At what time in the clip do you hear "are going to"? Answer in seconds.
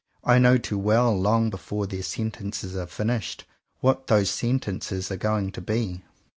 5.11-5.61